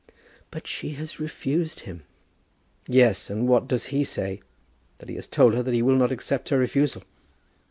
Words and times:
"But 0.49 0.65
she 0.65 0.93
has 0.93 1.19
refused 1.19 1.81
him." 1.81 2.01
"Yes; 2.87 3.29
and 3.29 3.47
what 3.47 3.67
does 3.67 3.89
he 3.93 4.03
say? 4.03 4.41
that 4.97 5.09
he 5.09 5.13
has 5.13 5.27
told 5.27 5.53
her 5.53 5.61
that 5.61 5.75
he 5.75 5.83
will 5.83 5.95
not 5.95 6.11
accept 6.11 6.49
her 6.49 6.57
refusal. 6.57 7.03